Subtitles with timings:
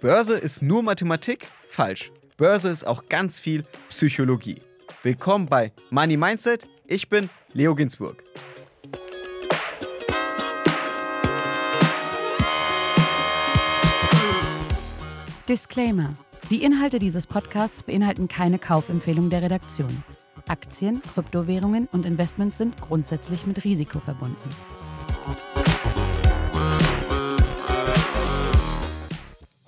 [0.00, 1.50] Börse ist nur Mathematik?
[1.68, 2.12] Falsch.
[2.36, 4.62] Börse ist auch ganz viel Psychologie.
[5.02, 6.68] Willkommen bei Money Mindset.
[6.86, 8.22] Ich bin Leo Ginsburg.
[15.48, 16.12] Disclaimer.
[16.48, 20.04] Die Inhalte dieses Podcasts beinhalten keine Kaufempfehlung der Redaktion.
[20.46, 24.48] Aktien, Kryptowährungen und Investments sind grundsätzlich mit Risiko verbunden.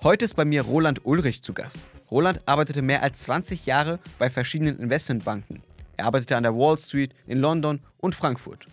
[0.03, 1.79] Heute ist bei mir Roland Ulrich zu Gast.
[2.09, 5.61] Roland arbeitete mehr als 20 Jahre bei verschiedenen Investmentbanken.
[5.95, 8.65] Er arbeitete an der Wall Street, in London und Frankfurt.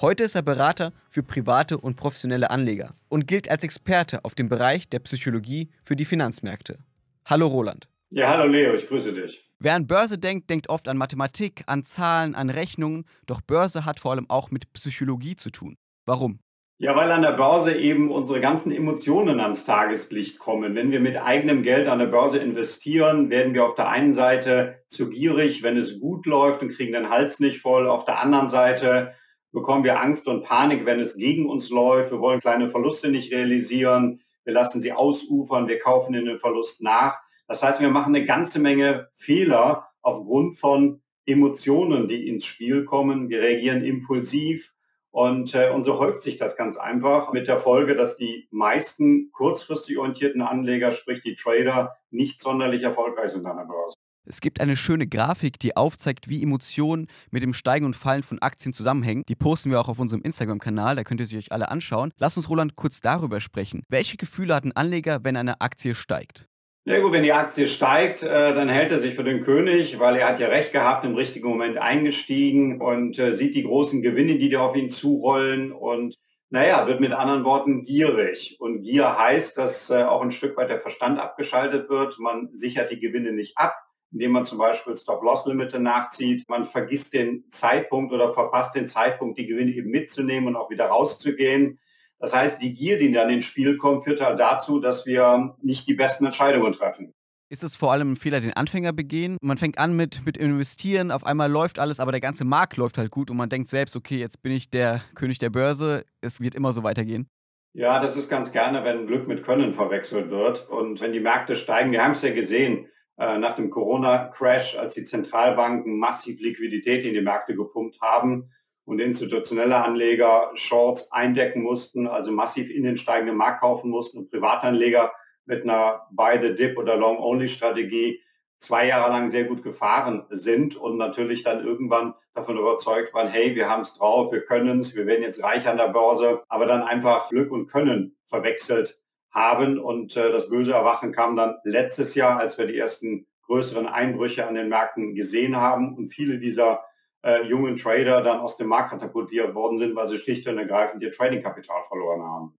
[0.00, 4.48] Heute ist er Berater für private und professionelle Anleger und gilt als Experte auf dem
[4.48, 6.78] Bereich der Psychologie für die Finanzmärkte.
[7.26, 7.86] Hallo Roland.
[8.08, 9.44] Ja, hallo Leo, ich grüße dich.
[9.58, 14.00] Wer an Börse denkt, denkt oft an Mathematik, an Zahlen, an Rechnungen, doch Börse hat
[14.00, 15.76] vor allem auch mit Psychologie zu tun.
[16.06, 16.40] Warum?
[16.82, 20.74] Ja, weil an der Börse eben unsere ganzen Emotionen ans Tageslicht kommen.
[20.74, 24.82] Wenn wir mit eigenem Geld an der Börse investieren, werden wir auf der einen Seite
[24.88, 27.86] zu gierig, wenn es gut läuft und kriegen den Hals nicht voll.
[27.86, 29.12] Auf der anderen Seite
[29.52, 32.12] bekommen wir Angst und Panik, wenn es gegen uns läuft.
[32.12, 34.22] Wir wollen kleine Verluste nicht realisieren.
[34.44, 35.68] Wir lassen sie ausufern.
[35.68, 37.18] Wir kaufen in den Verlust nach.
[37.46, 43.28] Das heißt, wir machen eine ganze Menge Fehler aufgrund von Emotionen, die ins Spiel kommen.
[43.28, 44.72] Wir reagieren impulsiv
[45.10, 49.30] und, äh, und so häuft sich das ganz einfach mit der Folge, dass die meisten
[49.32, 53.94] kurzfristig orientierten Anleger, sprich die Trader, nicht sonderlich erfolgreich sind an der Börse.
[54.26, 58.38] Es gibt eine schöne Grafik, die aufzeigt, wie Emotionen mit dem Steigen und Fallen von
[58.40, 59.24] Aktien zusammenhängen.
[59.28, 62.12] Die posten wir auch auf unserem Instagram-Kanal, da könnt ihr sie euch alle anschauen.
[62.18, 63.82] Lass uns, Roland, kurz darüber sprechen.
[63.88, 66.49] Welche Gefühle hat ein Anleger, wenn eine Aktie steigt?
[66.84, 70.16] Ja gut, wenn die Aktie steigt, äh, dann hält er sich für den König, weil
[70.16, 74.38] er hat ja recht gehabt, im richtigen Moment eingestiegen und äh, sieht die großen Gewinne,
[74.38, 76.16] die da auf ihn zurollen und
[76.48, 78.56] naja, wird mit anderen Worten gierig.
[78.58, 82.18] Und Gier heißt, dass äh, auch ein Stück weit der Verstand abgeschaltet wird.
[82.18, 83.74] Man sichert die Gewinne nicht ab,
[84.10, 86.44] indem man zum Beispiel Stop-Loss-Limite nachzieht.
[86.48, 90.86] Man vergisst den Zeitpunkt oder verpasst den Zeitpunkt, die Gewinne eben mitzunehmen und auch wieder
[90.86, 91.78] rauszugehen.
[92.20, 95.88] Das heißt, die Gier, die dann ins Spiel kommt, führt halt dazu, dass wir nicht
[95.88, 97.14] die besten Entscheidungen treffen.
[97.48, 99.36] Ist es vor allem ein Fehler, den Anfänger begehen?
[99.42, 102.96] Man fängt an mit, mit Investieren, auf einmal läuft alles, aber der ganze Markt läuft
[102.96, 106.40] halt gut und man denkt selbst, okay, jetzt bin ich der König der Börse, es
[106.40, 107.26] wird immer so weitergehen.
[107.72, 110.68] Ja, das ist ganz gerne, wenn Glück mit Können verwechselt wird.
[110.68, 112.86] Und wenn die Märkte steigen, wir haben es ja gesehen,
[113.16, 118.50] äh, nach dem Corona-Crash, als die Zentralbanken massiv Liquidität in die Märkte gepumpt haben,
[118.90, 124.30] und institutionelle Anleger Shorts eindecken mussten, also massiv in den steigenden Markt kaufen mussten und
[124.32, 125.12] Privatanleger
[125.46, 128.20] mit einer Buy the Dip oder Long Only Strategie
[128.58, 133.54] zwei Jahre lang sehr gut gefahren sind und natürlich dann irgendwann davon überzeugt waren, hey,
[133.54, 136.66] wir haben es drauf, wir können es, wir werden jetzt reich an der Börse, aber
[136.66, 138.98] dann einfach Glück und Können verwechselt
[139.30, 143.86] haben und äh, das böse Erwachen kam dann letztes Jahr, als wir die ersten größeren
[143.86, 146.82] Einbrüche an den Märkten gesehen haben und viele dieser
[147.22, 151.02] äh, jungen Trader dann aus dem Markt katapultiert worden sind, weil sie schlicht und ergreifend
[151.02, 152.54] ihr Trading-Kapital verloren haben.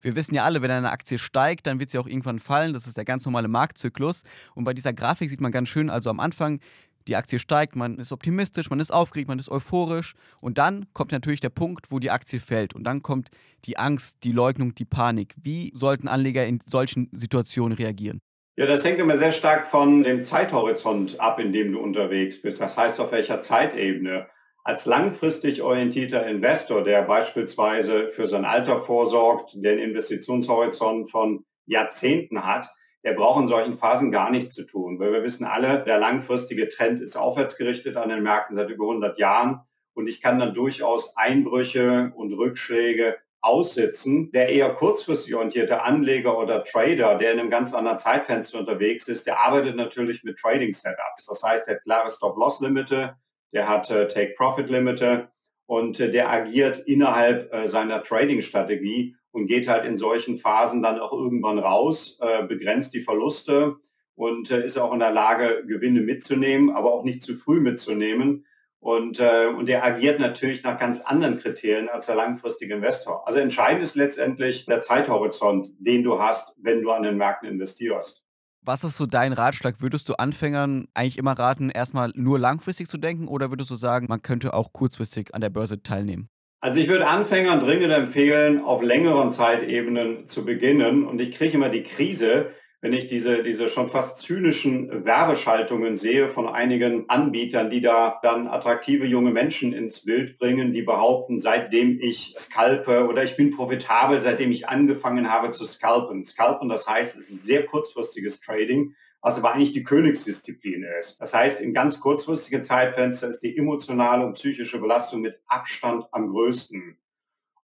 [0.00, 2.72] Wir wissen ja alle, wenn eine Aktie steigt, dann wird sie auch irgendwann fallen.
[2.72, 4.22] Das ist der ganz normale Marktzyklus.
[4.54, 6.60] Und bei dieser Grafik sieht man ganz schön, also am Anfang,
[7.08, 10.14] die Aktie steigt, man ist optimistisch, man ist aufgeregt, man ist euphorisch.
[10.40, 12.74] Und dann kommt natürlich der Punkt, wo die Aktie fällt.
[12.74, 13.30] Und dann kommt
[13.64, 15.34] die Angst, die Leugnung, die Panik.
[15.36, 18.20] Wie sollten Anleger in solchen Situationen reagieren?
[18.58, 22.58] Ja, das hängt immer sehr stark von dem Zeithorizont ab, in dem du unterwegs bist.
[22.58, 24.28] Das heißt, auf welcher Zeitebene.
[24.64, 32.68] Als langfristig orientierter Investor, der beispielsweise für sein Alter vorsorgt, einen Investitionshorizont von Jahrzehnten hat,
[33.04, 34.98] der braucht in solchen Phasen gar nichts zu tun.
[34.98, 39.18] Weil wir wissen alle, der langfristige Trend ist aufwärtsgerichtet an den Märkten seit über 100
[39.18, 39.60] Jahren.
[39.92, 43.16] Und ich kann dann durchaus Einbrüche und Rückschläge
[43.46, 44.32] aussitzen.
[44.32, 49.26] Der eher kurzfristig orientierte Anleger oder Trader, der in einem ganz anderen Zeitfenster unterwegs ist,
[49.26, 51.26] der arbeitet natürlich mit Trading-Setups.
[51.26, 53.16] Das heißt, der hat klare Stop-Loss-Limite,
[53.52, 55.28] der hat äh, Take-Profit-Limite
[55.66, 60.98] und äh, der agiert innerhalb äh, seiner Trading-Strategie und geht halt in solchen Phasen dann
[60.98, 63.76] auch irgendwann raus, äh, begrenzt die Verluste
[64.14, 68.46] und äh, ist auch in der Lage, Gewinne mitzunehmen, aber auch nicht zu früh mitzunehmen
[68.80, 73.26] und, äh, und der agiert natürlich nach ganz anderen Kriterien als der langfristige Investor.
[73.26, 78.22] Also entscheidend ist letztendlich der Zeithorizont, den du hast, wenn du an den Märkten investierst.
[78.62, 79.80] Was ist so dein Ratschlag?
[79.80, 84.06] Würdest du Anfängern eigentlich immer raten, erstmal nur langfristig zu denken oder würdest du sagen,
[84.08, 86.28] man könnte auch kurzfristig an der Börse teilnehmen?
[86.60, 91.06] Also ich würde Anfängern dringend empfehlen, auf längeren Zeitebenen zu beginnen.
[91.06, 92.50] Und ich kriege immer die Krise,
[92.80, 98.46] wenn ich diese, diese schon fast zynischen Werbeschaltungen sehe von einigen Anbietern, die da dann
[98.46, 104.20] attraktive junge Menschen ins Bild bringen, die behaupten, seitdem ich scalpe oder ich bin profitabel,
[104.20, 106.24] seitdem ich angefangen habe zu scalpen.
[106.24, 108.94] Scalpen, das heißt, es ist sehr kurzfristiges Trading
[109.26, 111.20] was aber eigentlich die Königsdisziplin ist.
[111.20, 116.28] Das heißt, in ganz kurzfristigen Zeitfenster ist die emotionale und psychische Belastung mit Abstand am
[116.28, 116.96] größten.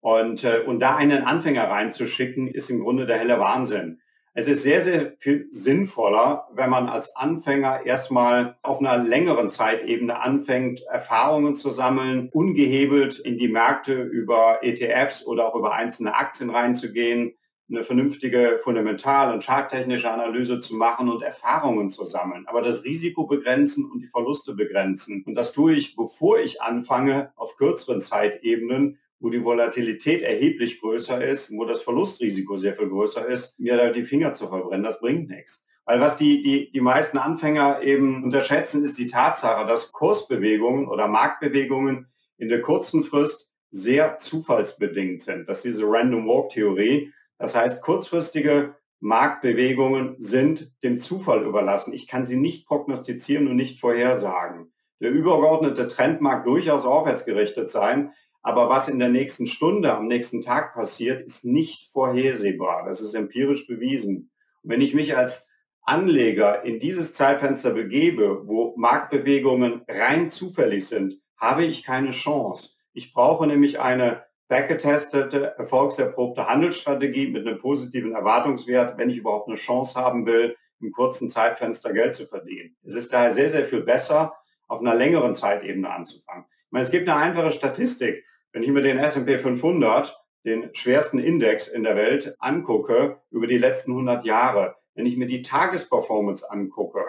[0.01, 4.02] Und, äh, und da einen Anfänger reinzuschicken, ist im Grunde der helle Wahnsinn.
[4.35, 10.23] Es ist sehr, sehr viel sinnvoller, wenn man als Anfänger erstmal auf einer längeren Zeitebene
[10.23, 16.49] anfängt, Erfahrungen zu sammeln, ungehebelt in die Märkte über ETFs oder auch über einzelne Aktien
[16.49, 17.35] reinzugehen,
[17.69, 22.47] eine vernünftige fundamental- und charttechnische Analyse zu machen und Erfahrungen zu sammeln.
[22.47, 25.25] Aber das Risiko begrenzen und die Verluste begrenzen.
[25.27, 31.25] Und das tue ich, bevor ich anfange, auf kürzeren Zeitebenen, wo die Volatilität erheblich größer
[31.25, 34.83] ist, wo das Verlustrisiko sehr viel größer ist, mir da die Finger zu verbrennen.
[34.83, 35.65] Das bringt nichts.
[35.85, 41.07] Weil was die, die, die meisten Anfänger eben unterschätzen, ist die Tatsache, dass Kursbewegungen oder
[41.07, 45.49] Marktbewegungen in der kurzen Frist sehr zufallsbedingt sind.
[45.49, 47.13] Das ist diese Random Walk Theorie.
[47.39, 51.93] Das heißt, kurzfristige Marktbewegungen sind dem Zufall überlassen.
[51.93, 54.73] Ich kann sie nicht prognostizieren und nicht vorhersagen.
[55.01, 60.43] Der übergeordnete Trend mag durchaus aufwärtsgerichtet sein, aber was in der nächsten Stunde, am nächsten
[60.43, 62.85] Tag passiert, ist nicht vorhersehbar.
[62.87, 64.31] Das ist empirisch bewiesen.
[64.63, 65.49] Und wenn ich mich als
[65.83, 72.77] Anleger in dieses Zeitfenster begebe, wo Marktbewegungen rein zufällig sind, habe ich keine Chance.
[72.93, 79.57] Ich brauche nämlich eine backgetestete, erfolgserprobte Handelsstrategie mit einem positiven Erwartungswert, wenn ich überhaupt eine
[79.57, 82.77] Chance haben will, im kurzen Zeitfenster Geld zu verdienen.
[82.85, 84.35] Es ist daher sehr, sehr viel besser,
[84.69, 86.45] auf einer längeren Zeitebene anzufangen.
[86.73, 88.25] Meine, es gibt eine einfache Statistik.
[88.51, 93.59] Wenn ich mir den S&P 500, den schwersten Index in der Welt, angucke über die
[93.59, 97.05] letzten 100 Jahre, wenn ich mir die Tagesperformance angucke,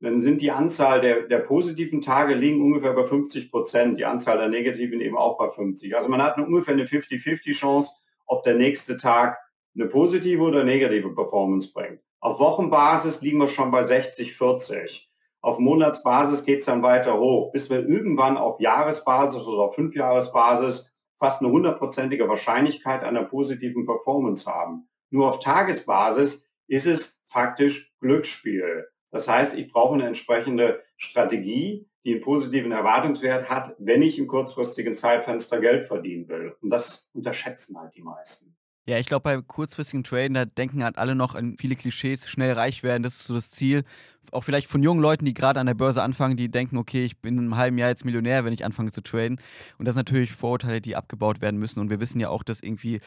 [0.00, 4.36] dann sind die Anzahl der, der positiven Tage liegen ungefähr bei 50 Prozent, die Anzahl
[4.36, 5.96] der negativen eben auch bei 50.
[5.96, 7.90] Also man hat eine, ungefähr eine 50-50 Chance,
[8.26, 9.38] ob der nächste Tag
[9.74, 12.00] eine positive oder negative Performance bringt.
[12.20, 15.05] Auf Wochenbasis liegen wir schon bei 60-40.
[15.46, 20.92] Auf Monatsbasis geht es dann weiter hoch, bis wir irgendwann auf Jahresbasis oder auf Fünfjahresbasis
[21.20, 24.88] fast eine hundertprozentige Wahrscheinlichkeit einer positiven Performance haben.
[25.10, 28.88] Nur auf Tagesbasis ist es faktisch Glücksspiel.
[29.12, 34.26] Das heißt, ich brauche eine entsprechende Strategie, die einen positiven Erwartungswert hat, wenn ich im
[34.26, 36.56] kurzfristigen Zeitfenster Geld verdienen will.
[36.60, 38.56] Und das unterschätzen halt die meisten.
[38.88, 42.52] Ja, ich glaube, bei kurzfristigen Traden, da denken halt alle noch an viele Klischees, schnell
[42.52, 43.82] reich werden, das ist so das Ziel.
[44.30, 47.18] Auch vielleicht von jungen Leuten, die gerade an der Börse anfangen, die denken, okay, ich
[47.18, 49.40] bin in einem halben Jahr jetzt Millionär, wenn ich anfange zu traden.
[49.78, 51.80] Und das sind natürlich Vorurteile, die abgebaut werden müssen.
[51.80, 53.00] Und wir wissen ja auch, dass irgendwie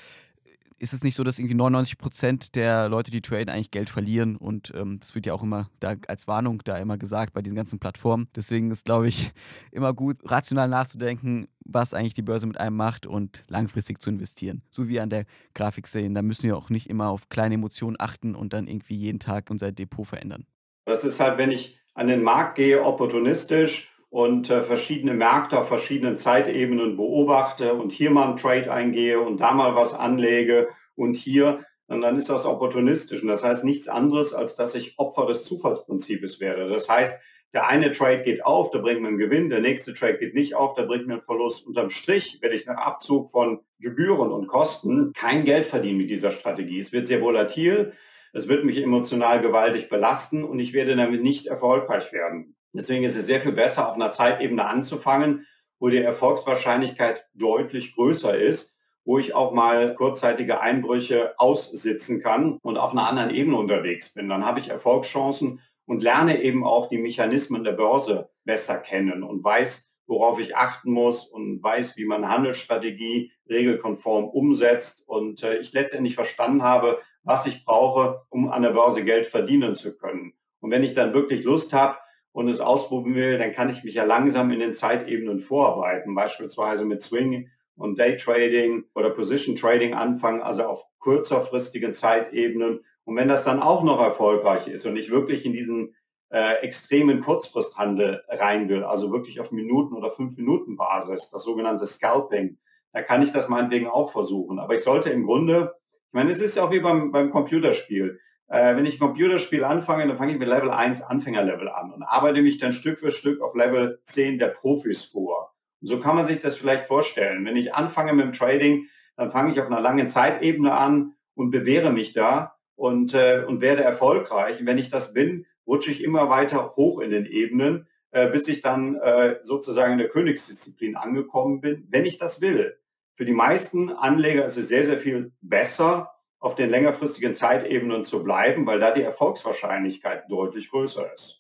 [0.79, 4.35] ist es nicht so, dass irgendwie 99 Prozent der Leute, die traden, eigentlich Geld verlieren.
[4.37, 7.55] Und ähm, das wird ja auch immer da als Warnung da immer gesagt bei diesen
[7.55, 8.29] ganzen Plattformen.
[8.35, 9.31] Deswegen ist, glaube ich,
[9.71, 14.61] immer gut, rational nachzudenken, was eigentlich die Börse mit einem macht und langfristig zu investieren.
[14.71, 16.15] So wie an der Grafik sehen.
[16.15, 19.49] Da müssen wir auch nicht immer auf kleine Emotionen achten und dann irgendwie jeden Tag
[19.49, 20.45] unser Depot verändern.
[20.85, 25.67] Das ist halt, wenn ich an den Markt gehe, opportunistisch und äh, verschiedene Märkte auf
[25.67, 31.15] verschiedenen Zeitebenen beobachte und hier mal einen Trade eingehe und da mal was anlege und
[31.15, 33.21] hier, und dann ist das opportunistisch.
[33.21, 36.69] Und das heißt nichts anderes, als dass ich Opfer des Zufallsprinzips werde.
[36.69, 37.19] Das heißt,
[37.51, 40.53] der eine Trade geht auf, der bringt mir einen Gewinn, der nächste Trade geht nicht
[40.55, 41.65] auf, der bringt mir einen Verlust.
[41.65, 46.29] Unterm Strich werde ich nach Abzug von Gebühren und Kosten kein Geld verdienen mit dieser
[46.29, 46.79] Strategie.
[46.79, 47.93] Es wird sehr volatil,
[48.33, 52.55] es wird mich emotional gewaltig belasten und ich werde damit nicht erfolgreich werden.
[52.73, 55.47] Deswegen ist es sehr viel besser, auf einer Zeitebene anzufangen,
[55.79, 62.77] wo die Erfolgswahrscheinlichkeit deutlich größer ist, wo ich auch mal kurzzeitige Einbrüche aussitzen kann und
[62.77, 64.29] auf einer anderen Ebene unterwegs bin.
[64.29, 69.43] Dann habe ich Erfolgschancen und lerne eben auch die Mechanismen der Börse besser kennen und
[69.43, 75.71] weiß, worauf ich achten muss und weiß, wie man Handelsstrategie regelkonform umsetzt und äh, ich
[75.73, 80.33] letztendlich verstanden habe, was ich brauche, um an der Börse Geld verdienen zu können.
[80.59, 81.97] Und wenn ich dann wirklich Lust habe,
[82.31, 86.85] und es ausprobieren will, dann kann ich mich ja langsam in den Zeitebenen vorarbeiten, beispielsweise
[86.85, 92.81] mit Swing und Daytrading oder Position Trading anfangen, also auf kürzerfristigen Zeitebenen.
[93.05, 95.95] Und wenn das dann auch noch erfolgreich ist und ich wirklich in diesen
[96.29, 102.57] äh, extremen Kurzfristhandel rein will, also wirklich auf Minuten- oder Fünf-Minuten-Basis, das sogenannte Scalping,
[102.93, 104.59] da kann ich das meinetwegen auch versuchen.
[104.59, 105.73] Aber ich sollte im Grunde,
[106.07, 108.19] ich meine, es ist ja auch wie beim, beim Computerspiel.
[108.49, 112.03] Äh, wenn ich ein Computerspiel anfange, dann fange ich mit Level 1 Anfängerlevel an und
[112.03, 115.53] arbeite mich dann Stück für Stück auf Level 10 der Profis vor.
[115.81, 117.45] Und so kann man sich das vielleicht vorstellen.
[117.45, 121.51] Wenn ich anfange mit dem Trading, dann fange ich auf einer langen Zeitebene an und
[121.51, 122.55] bewähre mich da.
[122.79, 124.61] und, äh, und werde erfolgreich.
[124.61, 128.47] Und wenn ich das bin, rutsche ich immer weiter hoch in den Ebenen, äh, bis
[128.47, 132.77] ich dann äh, sozusagen in der Königsdisziplin angekommen bin, wenn ich das will.
[133.15, 138.23] Für die meisten Anleger ist es sehr, sehr viel besser, auf den längerfristigen Zeitebenen zu
[138.23, 141.39] bleiben, weil da die Erfolgswahrscheinlichkeit deutlich größer ist.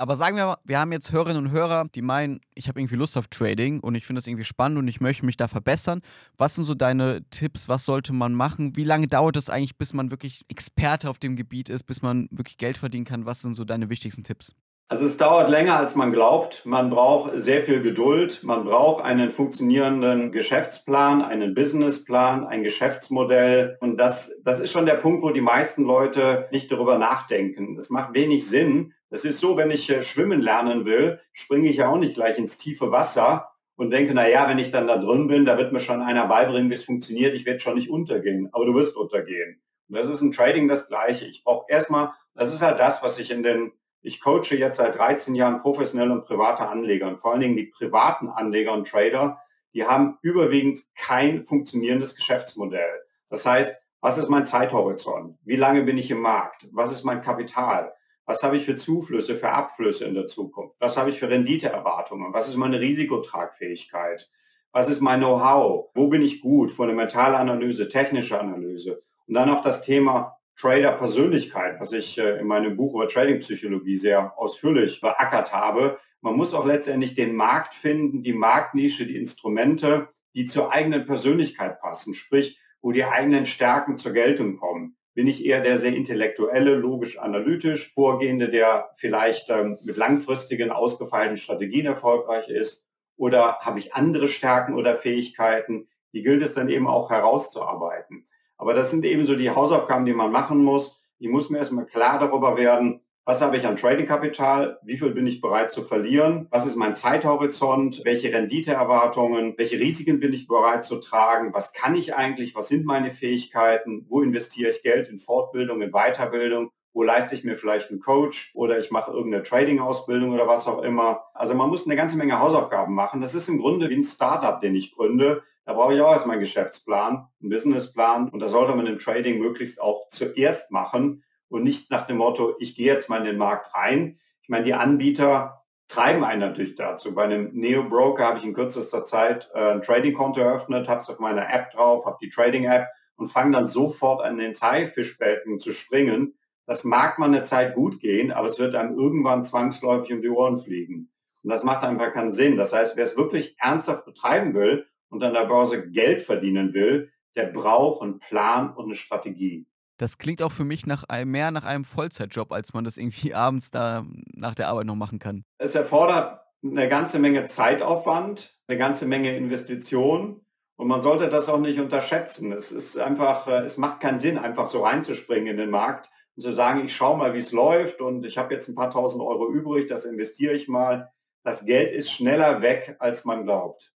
[0.00, 2.96] Aber sagen wir mal, wir haben jetzt Hörerinnen und Hörer, die meinen, ich habe irgendwie
[2.96, 6.00] Lust auf Trading und ich finde das irgendwie spannend und ich möchte mich da verbessern.
[6.38, 7.68] Was sind so deine Tipps?
[7.68, 8.76] Was sollte man machen?
[8.76, 12.28] Wie lange dauert es eigentlich, bis man wirklich Experte auf dem Gebiet ist, bis man
[12.30, 13.26] wirklich Geld verdienen kann?
[13.26, 14.54] Was sind so deine wichtigsten Tipps?
[14.90, 16.66] Also es dauert länger, als man glaubt.
[16.66, 18.42] Man braucht sehr viel Geduld.
[18.42, 23.76] Man braucht einen funktionierenden Geschäftsplan, einen Businessplan, ein Geschäftsmodell.
[23.78, 27.78] Und das, das ist schon der Punkt, wo die meisten Leute nicht darüber nachdenken.
[27.78, 28.92] Es macht wenig Sinn.
[29.10, 32.36] Es ist so, wenn ich äh, schwimmen lernen will, springe ich ja auch nicht gleich
[32.36, 35.72] ins tiefe Wasser und denke, na ja, wenn ich dann da drin bin, da wird
[35.72, 37.36] mir schon einer beibringen, wie es funktioniert.
[37.36, 38.48] Ich werde schon nicht untergehen.
[38.50, 39.62] Aber du wirst untergehen.
[39.88, 41.26] Und das ist im Trading das Gleiche.
[41.26, 43.70] Ich brauche erstmal, das ist halt das, was ich in den
[44.02, 47.66] ich coache jetzt seit 13 Jahren professionelle und private Anleger und vor allen Dingen die
[47.66, 49.40] privaten Anleger und Trader,
[49.74, 53.02] die haben überwiegend kein funktionierendes Geschäftsmodell.
[53.28, 55.38] Das heißt, was ist mein Zeithorizont?
[55.44, 56.66] Wie lange bin ich im Markt?
[56.72, 57.92] Was ist mein Kapital?
[58.24, 60.76] Was habe ich für Zuflüsse, für Abflüsse in der Zukunft?
[60.78, 62.32] Was habe ich für Renditeerwartungen?
[62.32, 64.30] Was ist meine Risikotragfähigkeit?
[64.72, 65.90] Was ist mein Know-how?
[65.94, 66.70] Wo bin ich gut?
[66.70, 69.02] Fundamentale Analyse, technische Analyse.
[69.26, 74.38] Und dann noch das Thema Trader-Persönlichkeit, was ich äh, in meinem Buch über Trading-Psychologie sehr
[74.38, 75.98] ausführlich beackert habe.
[76.20, 81.80] Man muss auch letztendlich den Markt finden, die Marktnische, die Instrumente, die zur eigenen Persönlichkeit
[81.80, 84.96] passen, sprich, wo die eigenen Stärken zur Geltung kommen.
[85.14, 91.86] Bin ich eher der sehr intellektuelle, logisch-analytisch Vorgehende, der vielleicht ähm, mit langfristigen, ausgefeilten Strategien
[91.86, 92.84] erfolgreich ist?
[93.16, 95.88] Oder habe ich andere Stärken oder Fähigkeiten?
[96.12, 98.26] Die gilt es dann eben auch herauszuarbeiten.
[98.60, 101.00] Aber das sind eben so die Hausaufgaben, die man machen muss.
[101.18, 104.78] Ich muss mir erstmal klar darüber werden, was habe ich an Trading-Kapital?
[104.82, 106.46] Wie viel bin ich bereit zu verlieren?
[106.50, 108.02] Was ist mein Zeithorizont?
[108.04, 109.54] Welche Renditeerwartungen?
[109.56, 111.54] Welche Risiken bin ich bereit zu tragen?
[111.54, 112.54] Was kann ich eigentlich?
[112.54, 114.04] Was sind meine Fähigkeiten?
[114.10, 116.70] Wo investiere ich Geld in Fortbildung, in Weiterbildung?
[116.92, 120.82] Wo leiste ich mir vielleicht einen Coach oder ich mache irgendeine Trading-Ausbildung oder was auch
[120.82, 121.22] immer?
[121.32, 123.22] Also man muss eine ganze Menge Hausaufgaben machen.
[123.22, 125.44] Das ist im Grunde wie ein Startup, den ich gründe.
[125.64, 129.38] Da brauche ich auch erstmal einen Geschäftsplan, einen Businessplan und da sollte man im Trading
[129.38, 133.38] möglichst auch zuerst machen und nicht nach dem Motto, ich gehe jetzt mal in den
[133.38, 134.18] Markt rein.
[134.42, 137.14] Ich meine, die Anbieter treiben einen natürlich dazu.
[137.14, 141.18] Bei einem Neo-Broker habe ich in kürzester Zeit äh, ein Trading-Konto eröffnet, habe es auf
[141.18, 142.86] meiner App drauf, habe die Trading-App
[143.16, 146.38] und fange dann sofort an den Thai-Fischbecken zu springen.
[146.66, 150.30] Das mag man eine Zeit gut gehen, aber es wird einem irgendwann zwangsläufig um die
[150.30, 151.10] Ohren fliegen.
[151.42, 152.56] Und das macht einfach keinen Sinn.
[152.56, 157.12] Das heißt, wer es wirklich ernsthaft betreiben will, und an der Börse Geld verdienen will,
[157.36, 159.66] der braucht einen Plan und eine Strategie.
[159.98, 163.34] Das klingt auch für mich nach einem, mehr nach einem Vollzeitjob, als man das irgendwie
[163.34, 165.44] abends da nach der Arbeit noch machen kann.
[165.58, 170.40] Es erfordert eine ganze Menge Zeitaufwand, eine ganze Menge Investition
[170.76, 172.52] und man sollte das auch nicht unterschätzen.
[172.52, 176.42] Es ist einfach, äh, es macht keinen Sinn, einfach so reinzuspringen in den Markt und
[176.42, 179.22] zu sagen, ich schaue mal, wie es läuft und ich habe jetzt ein paar tausend
[179.22, 181.12] Euro übrig, das investiere ich mal.
[181.42, 183.92] Das Geld ist schneller weg, als man glaubt.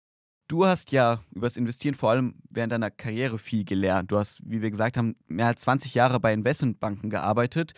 [0.49, 4.11] Du hast ja über das Investieren vor allem während deiner Karriere viel gelernt.
[4.11, 7.71] Du hast, wie wir gesagt haben, mehr als 20 Jahre bei Investmentbanken gearbeitet.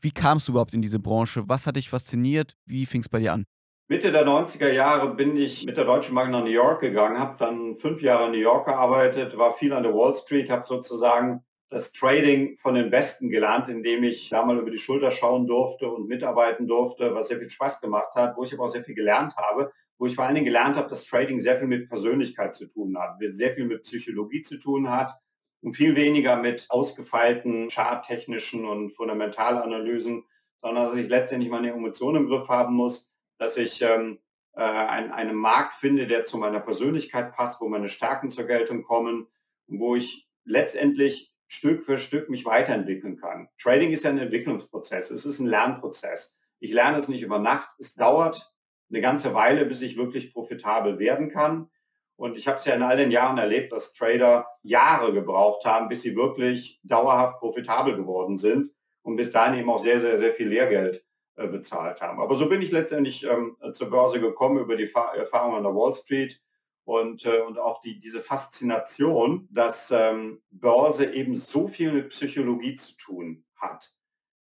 [0.00, 1.48] Wie kamst du überhaupt in diese Branche?
[1.48, 2.56] Was hat dich fasziniert?
[2.66, 3.44] Wie fing es bei dir an?
[3.88, 7.36] Mitte der 90er Jahre bin ich mit der Deutschen Bank nach New York gegangen, habe
[7.38, 11.44] dann fünf Jahre in New York gearbeitet, war viel an der Wall Street, habe sozusagen
[11.68, 15.90] das Trading von den Besten gelernt, indem ich da mal über die Schulter schauen durfte
[15.90, 18.94] und mitarbeiten durfte, was sehr viel Spaß gemacht hat, wo ich aber auch sehr viel
[18.94, 22.54] gelernt habe wo ich vor allen Dingen gelernt habe, dass Trading sehr viel mit Persönlichkeit
[22.54, 25.12] zu tun hat, sehr viel mit Psychologie zu tun hat
[25.60, 30.24] und viel weniger mit ausgefeilten charttechnischen und Fundamentalanalysen,
[30.60, 34.18] sondern dass ich letztendlich meine Emotionen im Griff haben muss, dass ich ähm,
[34.54, 38.82] äh, ein, einen Markt finde, der zu meiner Persönlichkeit passt, wo meine Stärken zur Geltung
[38.82, 39.26] kommen
[39.66, 43.48] und wo ich letztendlich Stück für Stück mich weiterentwickeln kann.
[43.58, 46.36] Trading ist ja ein Entwicklungsprozess, es ist ein Lernprozess.
[46.58, 48.53] Ich lerne es nicht über Nacht, es dauert
[48.90, 51.70] eine ganze Weile, bis ich wirklich profitabel werden kann.
[52.16, 55.88] Und ich habe es ja in all den Jahren erlebt, dass Trader Jahre gebraucht haben,
[55.88, 58.70] bis sie wirklich dauerhaft profitabel geworden sind
[59.02, 61.04] und bis dahin eben auch sehr, sehr, sehr viel Lehrgeld
[61.36, 62.20] äh, bezahlt haben.
[62.20, 65.74] Aber so bin ich letztendlich ähm, zur Börse gekommen über die Fa Erfahrung an der
[65.74, 66.40] Wall Street
[66.84, 72.76] und, äh, und auch die, diese Faszination, dass ähm, Börse eben so viel mit Psychologie
[72.76, 73.92] zu tun hat.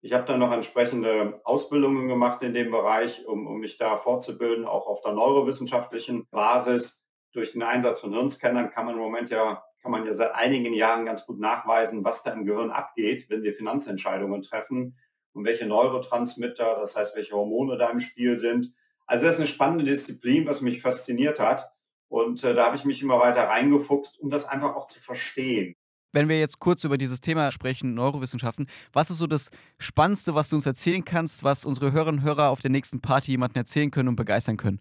[0.04, 4.66] Ich habe dann noch entsprechende Ausbildungen gemacht in dem Bereich, um, um mich da fortzubilden,
[4.66, 7.02] auch auf der neurowissenschaftlichen Basis.
[7.32, 10.74] Durch den Einsatz von Hirnscannern kann man im Moment ja kann man ja seit einigen
[10.74, 14.98] Jahren ganz gut nachweisen, was da im Gehirn abgeht, wenn wir Finanzentscheidungen treffen
[15.34, 18.74] und welche Neurotransmitter, das heißt, welche Hormone da im Spiel sind.
[19.06, 21.70] Also das ist eine spannende Disziplin, was mich fasziniert hat.
[22.08, 25.76] Und äh, da habe ich mich immer weiter reingefuchst, um das einfach auch zu verstehen.
[26.14, 30.50] Wenn wir jetzt kurz über dieses Thema sprechen, Neurowissenschaften, was ist so das Spannendste, was
[30.50, 33.92] du uns erzählen kannst, was unsere Hörerinnen und Hörer auf der nächsten Party jemanden erzählen
[33.92, 34.80] können und begeistern können?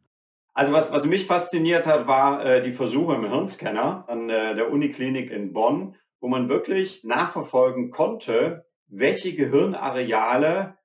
[0.55, 4.71] Also was, was mich fasziniert hat, war äh, die Versuche im Hirnscanner an äh, der
[4.71, 10.77] Uniklinik in Bonn, wo man wirklich nachverfolgen konnte, welche Gehirnareale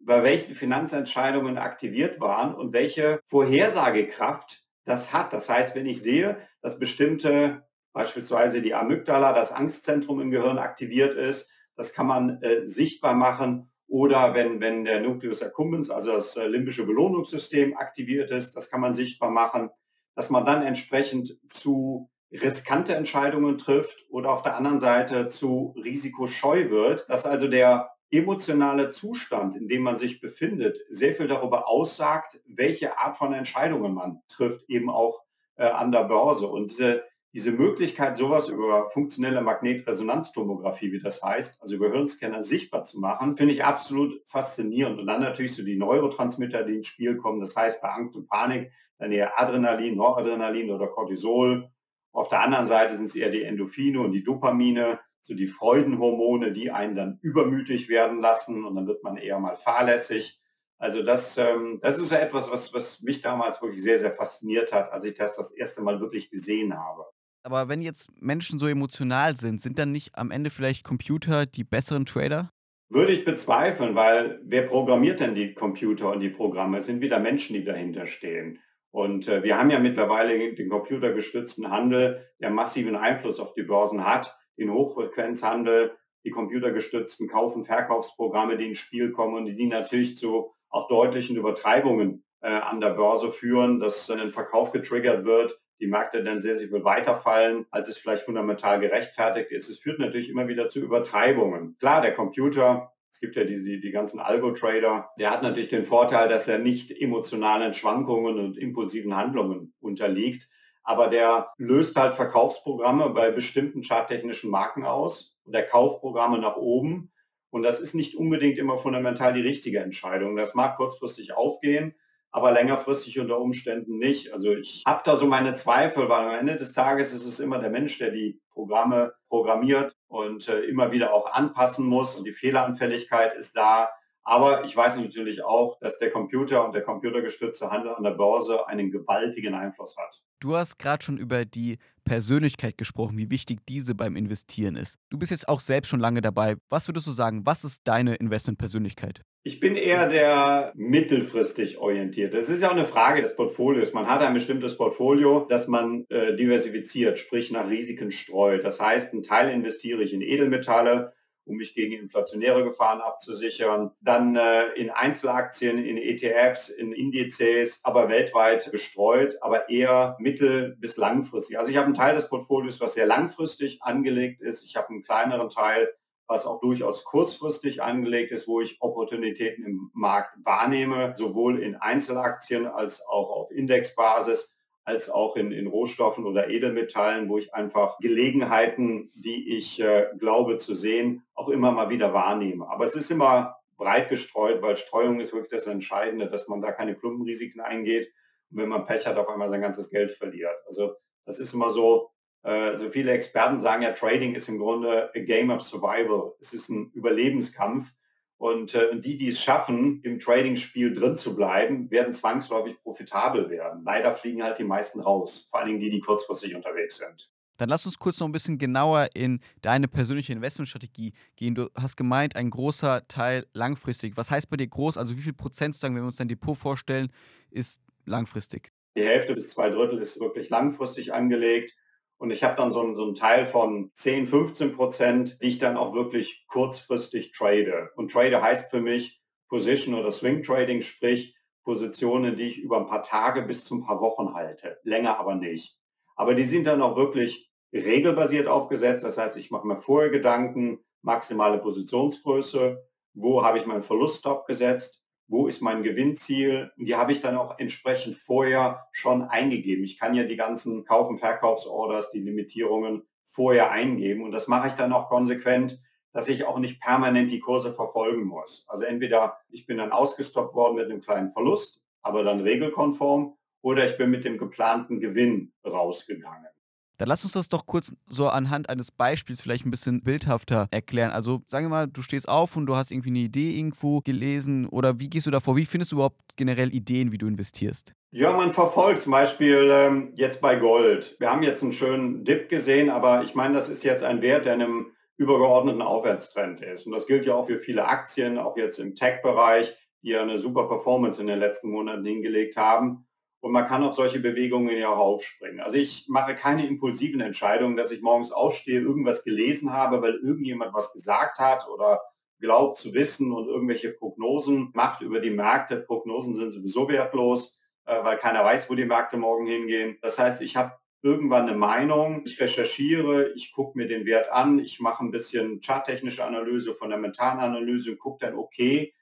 [0.00, 5.32] bei welchen Finanzentscheidungen aktiviert waren und welche Vorhersagekraft das hat.
[5.32, 11.16] Das heißt, wenn ich sehe, dass bestimmte, beispielsweise die Amygdala, das Angstzentrum im Gehirn aktiviert
[11.16, 13.70] ist, das kann man äh, sichtbar machen.
[13.86, 18.80] Oder wenn, wenn der Nucleus accumbens, also das äh, limbische Belohnungssystem aktiviert ist, das kann
[18.80, 19.70] man sichtbar machen,
[20.14, 26.70] dass man dann entsprechend zu riskante Entscheidungen trifft oder auf der anderen Seite zu risikoscheu
[26.70, 32.40] wird, dass also der emotionale Zustand, in dem man sich befindet, sehr viel darüber aussagt,
[32.46, 35.22] welche Art von Entscheidungen man trifft, eben auch
[35.56, 36.46] äh, an der Börse.
[36.46, 42.84] Und diese diese Möglichkeit, sowas über funktionelle Magnetresonanztomographie, wie das heißt, also über Hirnscanner sichtbar
[42.84, 45.00] zu machen, finde ich absolut faszinierend.
[45.00, 47.40] Und dann natürlich so die Neurotransmitter, die ins Spiel kommen.
[47.40, 51.68] Das heißt, bei Angst und Panik dann eher Adrenalin, Noradrenalin oder Cortisol.
[52.12, 56.52] Auf der anderen Seite sind es eher die Endorphine und die Dopamine, so die Freudenhormone,
[56.52, 60.40] die einen dann übermütig werden lassen und dann wird man eher mal fahrlässig.
[60.78, 64.72] Also das, ähm, das ist so etwas, was, was mich damals wirklich sehr, sehr fasziniert
[64.72, 67.06] hat, als ich das das erste Mal wirklich gesehen habe.
[67.44, 71.62] Aber wenn jetzt Menschen so emotional sind, sind dann nicht am Ende vielleicht Computer die
[71.62, 72.50] besseren Trader?
[72.88, 76.78] Würde ich bezweifeln, weil wer programmiert denn die Computer und die Programme?
[76.78, 78.60] Es sind wieder Menschen, die dahinter stehen.
[78.92, 84.06] Und äh, wir haben ja mittlerweile den computergestützten Handel, der massiven Einfluss auf die Börsen
[84.06, 90.16] hat, den Hochfrequenzhandel, die computergestützten Kauf- und Verkaufsprogramme, die ins Spiel kommen und die natürlich
[90.16, 95.86] zu auch deutlichen Übertreibungen äh, an der Börse führen, dass ein Verkauf getriggert wird, die
[95.86, 99.68] Märkte dann sehr, sehr viel weiterfallen, als es vielleicht fundamental gerechtfertigt ist.
[99.68, 101.76] Es führt natürlich immer wieder zu Übertreibungen.
[101.78, 105.84] Klar, der Computer, es gibt ja die, die, die ganzen Algo-Trader, der hat natürlich den
[105.84, 110.48] Vorteil, dass er nicht emotionalen Schwankungen und impulsiven Handlungen unterliegt.
[110.82, 117.10] Aber der löst halt Verkaufsprogramme bei bestimmten charttechnischen Marken aus und der Kaufprogramme nach oben.
[117.50, 120.36] Und das ist nicht unbedingt immer fundamental die richtige Entscheidung.
[120.36, 121.94] Das mag kurzfristig aufgehen,
[122.34, 124.32] aber längerfristig unter Umständen nicht.
[124.32, 127.60] Also ich habe da so meine Zweifel, weil am Ende des Tages ist es immer
[127.60, 132.16] der Mensch, der die Programme programmiert und äh, immer wieder auch anpassen muss.
[132.16, 133.88] Und die Fehleranfälligkeit ist da.
[134.24, 138.66] Aber ich weiß natürlich auch, dass der Computer und der computergestützte Handel an der Börse
[138.66, 140.22] einen gewaltigen Einfluss hat.
[140.40, 144.98] Du hast gerade schon über die Persönlichkeit gesprochen, wie wichtig diese beim Investieren ist.
[145.10, 146.56] Du bist jetzt auch selbst schon lange dabei.
[146.70, 149.22] Was würdest du sagen, was ist deine Investmentpersönlichkeit?
[149.42, 152.32] Ich bin eher der mittelfristig orientiert.
[152.32, 153.92] Das ist ja auch eine Frage des Portfolios.
[153.92, 158.64] Man hat ein bestimmtes Portfolio, das man äh, diversifiziert, sprich nach Risiken streut.
[158.64, 161.12] Das heißt, einen Teil investiere ich in Edelmetalle,
[161.46, 163.92] um mich gegen inflationäre Gefahren abzusichern.
[164.00, 170.96] Dann äh, in Einzelaktien, in ETFs, in Indizes, aber weltweit gestreut, aber eher mittel- bis
[170.96, 171.58] langfristig.
[171.58, 174.64] Also ich habe einen Teil des Portfolios, was sehr langfristig angelegt ist.
[174.64, 175.88] Ich habe einen kleineren Teil,
[176.26, 182.66] was auch durchaus kurzfristig angelegt ist, wo ich Opportunitäten im Markt wahrnehme, sowohl in Einzelaktien
[182.66, 189.10] als auch auf Indexbasis als auch in, in Rohstoffen oder Edelmetallen, wo ich einfach Gelegenheiten,
[189.14, 192.68] die ich äh, glaube zu sehen, auch immer mal wieder wahrnehme.
[192.68, 196.72] Aber es ist immer breit gestreut, weil Streuung ist wirklich das Entscheidende, dass man da
[196.72, 198.12] keine Klumpenrisiken eingeht
[198.50, 200.56] und wenn man Pech hat, auf einmal sein ganzes Geld verliert.
[200.66, 200.94] Also
[201.24, 202.10] das ist immer so,
[202.42, 206.34] äh, so viele Experten sagen ja, Trading ist im Grunde a game of survival.
[206.40, 207.92] Es ist ein Überlebenskampf
[208.38, 213.82] und äh, die, die es schaffen, im Trading-Spiel drin zu bleiben, werden zwangsläufig profitabel werden.
[213.84, 217.30] Leider fliegen halt die meisten raus, vor allen Dingen die, die kurzfristig unterwegs sind.
[217.56, 221.54] Dann lass uns kurz noch ein bisschen genauer in deine persönliche Investmentstrategie gehen.
[221.54, 224.16] Du hast gemeint, ein großer Teil langfristig.
[224.16, 224.98] Was heißt bei dir groß?
[224.98, 227.12] Also wie viel Prozent, sozusagen, wenn wir uns dein Depot vorstellen,
[227.50, 228.72] ist langfristig?
[228.96, 231.76] Die Hälfte bis zwei Drittel ist wirklich langfristig angelegt.
[232.18, 235.58] Und ich habe dann so einen, so einen Teil von 10, 15 Prozent, die ich
[235.58, 237.90] dann auch wirklich kurzfristig trade.
[237.96, 242.86] Und trade heißt für mich Position oder Swing Trading, sprich Positionen, die ich über ein
[242.86, 244.78] paar Tage bis zu ein paar Wochen halte.
[244.84, 245.78] Länger aber nicht.
[246.16, 249.04] Aber die sind dann auch wirklich regelbasiert aufgesetzt.
[249.04, 252.82] Das heißt, ich mache mir vorher Gedanken, maximale Positionsgröße,
[253.14, 256.72] wo habe ich meinen Verluststop gesetzt, wo ist mein Gewinnziel?
[256.76, 259.84] Die habe ich dann auch entsprechend vorher schon eingegeben.
[259.84, 264.22] Ich kann ja die ganzen Kauf- und Verkaufsorders, die Limitierungen vorher eingeben.
[264.22, 265.80] Und das mache ich dann auch konsequent,
[266.12, 268.64] dass ich auch nicht permanent die Kurse verfolgen muss.
[268.68, 273.86] Also entweder ich bin dann ausgestoppt worden mit einem kleinen Verlust, aber dann regelkonform, oder
[273.88, 276.50] ich bin mit dem geplanten Gewinn rausgegangen.
[276.98, 281.10] Dann lass uns das doch kurz so anhand eines Beispiels vielleicht ein bisschen bildhafter erklären.
[281.10, 284.66] Also sagen wir mal, du stehst auf und du hast irgendwie eine Idee irgendwo gelesen
[284.66, 285.56] oder wie gehst du davor?
[285.56, 287.92] Wie findest du überhaupt generell Ideen, wie du investierst?
[288.10, 291.16] Ja, man verfolgt zum Beispiel ähm, jetzt bei Gold.
[291.18, 294.46] Wir haben jetzt einen schönen Dip gesehen, aber ich meine, das ist jetzt ein Wert,
[294.46, 296.86] der in einem übergeordneten Aufwärtstrend ist.
[296.86, 300.38] Und das gilt ja auch für viele Aktien, auch jetzt im Tech-Bereich, die ja eine
[300.38, 303.06] super Performance in den letzten Monaten hingelegt haben.
[303.44, 305.60] Und man kann auf solche Bewegungen ja auch aufspringen.
[305.60, 310.72] Also ich mache keine impulsiven Entscheidungen, dass ich morgens aufstehe, irgendwas gelesen habe, weil irgendjemand
[310.72, 312.00] was gesagt hat oder
[312.40, 315.76] glaubt zu wissen und irgendwelche Prognosen macht über die Märkte.
[315.76, 319.98] Prognosen sind sowieso wertlos äh, weil keiner weiß, wo die Märkte morgen hingehen.
[320.00, 324.58] Das heißt, ich habe irgendwann eine Meinung, ich recherchiere, ich gucke mir den Wert an,
[324.58, 328.94] ich mache ein bisschen charttechnische Analyse, Fundamentalanalyse und gucke dann, okay,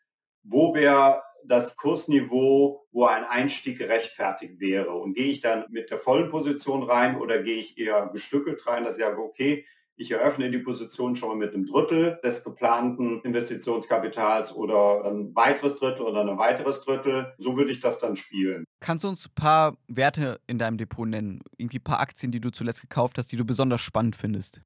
[0.43, 4.93] wo wäre das Kursniveau, wo ein Einstieg gerechtfertigt wäre.
[4.93, 8.85] Und gehe ich dann mit der vollen Position rein oder gehe ich eher gestückelt rein,
[8.85, 9.65] dass ich sage, okay,
[9.97, 15.77] ich eröffne die Position schon mal mit einem Drittel des geplanten Investitionskapitals oder ein weiteres
[15.77, 17.33] Drittel oder ein weiteres Drittel.
[17.39, 18.65] So würde ich das dann spielen.
[18.81, 21.41] Kannst du uns ein paar Werte in deinem Depot nennen?
[21.57, 24.63] Irgendwie ein paar Aktien, die du zuletzt gekauft hast, die du besonders spannend findest?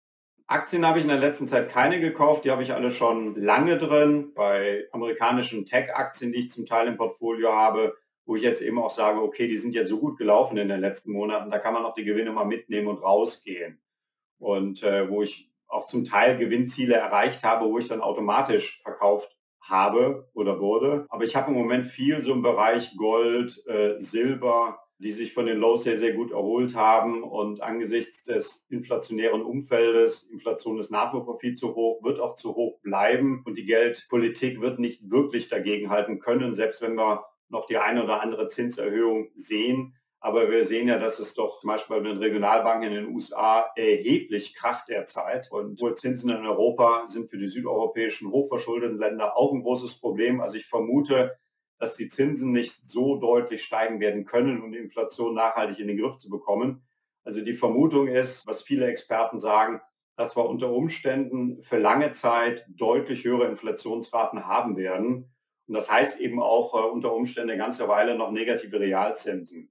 [0.49, 3.79] Aktien habe ich in der letzten Zeit keine gekauft, die habe ich alle schon lange
[3.79, 4.33] drin.
[4.35, 8.91] Bei amerikanischen Tech-Aktien, die ich zum Teil im Portfolio habe, wo ich jetzt eben auch
[8.91, 11.85] sage, okay, die sind jetzt so gut gelaufen in den letzten Monaten, da kann man
[11.85, 13.81] auch die Gewinne mal mitnehmen und rausgehen
[14.39, 19.37] und äh, wo ich auch zum Teil Gewinnziele erreicht habe, wo ich dann automatisch verkauft
[19.61, 21.07] habe oder wurde.
[21.09, 25.47] Aber ich habe im Moment viel so im Bereich Gold, äh, Silber, die sich von
[25.47, 27.23] den Lows sehr, sehr gut erholt haben.
[27.23, 32.37] Und angesichts des inflationären Umfeldes, Inflation ist nach wie vor viel zu hoch, wird auch
[32.37, 33.43] zu hoch bleiben.
[33.45, 38.05] Und die Geldpolitik wird nicht wirklich dagegen halten können, selbst wenn wir noch die eine
[38.05, 39.95] oder andere Zinserhöhung sehen.
[40.19, 43.67] Aber wir sehen ja, dass es doch zum Beispiel bei den Regionalbanken in den USA
[43.77, 45.49] erheblich kracht derzeit.
[45.53, 50.41] Und hohe Zinsen in Europa sind für die südeuropäischen hochverschuldeten Länder auch ein großes Problem.
[50.41, 51.37] Also ich vermute,
[51.79, 55.99] dass die Zinsen nicht so deutlich steigen werden können, um die Inflation nachhaltig in den
[55.99, 56.83] Griff zu bekommen.
[57.25, 59.81] Also die Vermutung ist, was viele Experten sagen,
[60.17, 65.31] dass wir unter Umständen für lange Zeit deutlich höhere Inflationsraten haben werden.
[65.67, 69.71] Und das heißt eben auch äh, unter Umständen eine ganze Weile noch negative Realzinsen.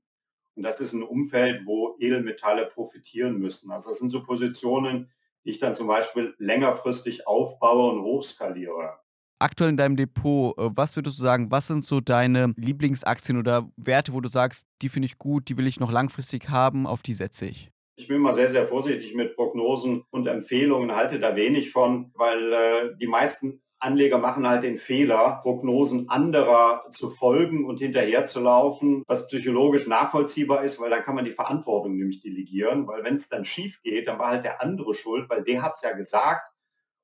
[0.55, 3.71] Und das ist ein Umfeld, wo Edelmetalle profitieren müssen.
[3.71, 5.11] Also das sind so Positionen,
[5.43, 8.99] die ich dann zum Beispiel längerfristig aufbaue und hochskaliere.
[9.45, 13.69] Aktuell in deinem Depot, äh, was würdest du sagen, was sind so deine Lieblingsaktien oder
[13.77, 17.03] Werte, wo du sagst, die finde ich gut, die will ich noch langfristig haben, auf
[17.03, 17.69] die setze ich?
[17.95, 22.53] Ich bin mal sehr, sehr vorsichtig mit Prognosen und Empfehlungen, halte da wenig von, weil
[22.53, 29.27] äh, die meisten Anleger machen halt den Fehler, Prognosen anderer zu folgen und hinterherzulaufen, was
[29.27, 33.45] psychologisch nachvollziehbar ist, weil dann kann man die Verantwortung nämlich delegieren, weil wenn es dann
[33.45, 36.41] schief geht, dann war halt der andere schuld, weil der hat es ja gesagt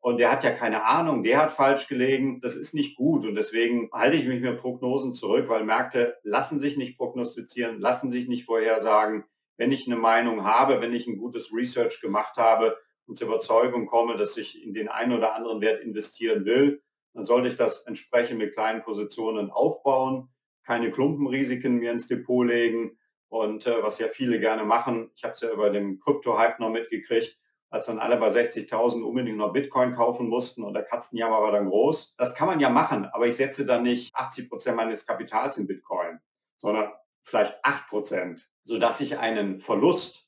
[0.02, 2.42] und der hat ja keine Ahnung, der hat falsch gelegen.
[2.42, 6.60] Das ist nicht gut und deswegen halte ich mich mit Prognosen zurück, weil Märkte lassen
[6.60, 9.24] sich nicht prognostizieren, lassen sich nicht vorhersagen.
[9.58, 12.76] Wenn ich eine Meinung habe, wenn ich ein gutes Research gemacht habe,
[13.12, 16.82] und zur Überzeugung komme, dass ich in den einen oder anderen Wert investieren will,
[17.14, 20.30] dann sollte ich das entsprechend mit kleinen Positionen aufbauen,
[20.66, 25.34] keine Klumpenrisiken mir ins Depot legen und äh, was ja viele gerne machen, ich habe
[25.34, 27.38] es ja über den Krypto-Hype noch mitgekriegt,
[27.72, 31.70] als dann alle bei 60.000 unbedingt noch Bitcoin kaufen mussten und der Katzenjammer war dann
[31.70, 32.16] groß.
[32.18, 35.68] Das kann man ja machen, aber ich setze dann nicht 80 Prozent meines Kapitals in
[35.68, 36.20] Bitcoin,
[36.58, 36.92] sondern
[37.24, 40.28] vielleicht 8 Prozent, sodass ich einen Verlust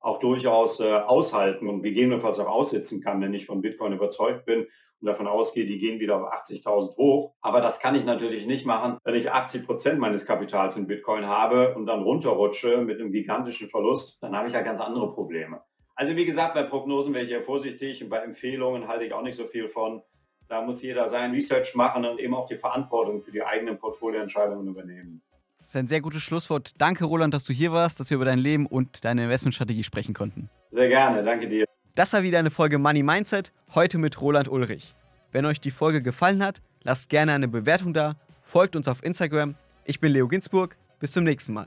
[0.00, 4.60] auch durchaus äh, aushalten und gegebenenfalls auch aussitzen kann, wenn ich von Bitcoin überzeugt bin
[5.00, 7.34] und davon ausgehe, die gehen wieder auf 80.000 hoch.
[7.42, 11.26] Aber das kann ich natürlich nicht machen, wenn ich 80 Prozent meines Kapitals in Bitcoin
[11.26, 15.60] habe und dann runterrutsche mit einem gigantischen Verlust, dann habe ich ja ganz andere Probleme.
[15.98, 19.22] Also wie gesagt, bei Prognosen wäre ich ja vorsichtig und bei Empfehlungen halte ich auch
[19.22, 20.00] nicht so viel von.
[20.46, 24.68] Da muss jeder sein Research machen und eben auch die Verantwortung für die eigenen Portfolioentscheidungen
[24.68, 25.20] übernehmen.
[25.58, 26.70] Das ist ein sehr gutes Schlusswort.
[26.78, 30.14] Danke, Roland, dass du hier warst, dass wir über dein Leben und deine Investmentstrategie sprechen
[30.14, 30.48] konnten.
[30.70, 31.64] Sehr gerne, danke dir.
[31.96, 34.94] Das war wieder eine Folge Money Mindset, heute mit Roland Ulrich.
[35.32, 39.56] Wenn euch die Folge gefallen hat, lasst gerne eine Bewertung da, folgt uns auf Instagram.
[39.84, 40.76] Ich bin Leo Ginsburg.
[41.00, 41.66] Bis zum nächsten Mal.